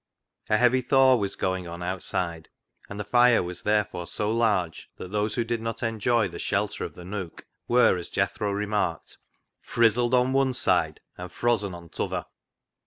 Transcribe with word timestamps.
A 0.49 0.57
heavy 0.57 0.81
thaw 0.81 1.15
was 1.15 1.35
going 1.35 1.67
on 1.67 1.83
outside, 1.83 2.49
and 2.89 2.99
the 2.99 3.03
fire 3.03 3.43
was 3.43 3.61
therefore 3.61 4.07
so 4.07 4.31
large 4.31 4.89
that 4.97 5.11
those 5.11 5.35
who 5.35 5.43
did 5.43 5.61
not 5.61 5.83
enjoy 5.83 6.27
the 6.27 6.39
shelter 6.39 6.83
of 6.83 6.95
the 6.95 7.05
nook, 7.05 7.45
were, 7.67 7.97
as 7.99 8.09
Jethro 8.09 8.51
remarked," 8.51 9.19
frizzled 9.71 10.15
o' 10.15 10.23
wun 10.23 10.55
side 10.55 11.01
an' 11.19 11.29
frozzen 11.29 11.75
o' 11.75 11.87
t'other." 11.87 12.25